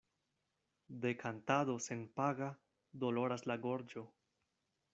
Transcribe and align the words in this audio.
De 1.03 1.11
kantado 1.23 1.75
senpaga 1.89 2.47
doloras 3.05 3.47
la 3.53 3.59
gorĝo. 3.67 4.07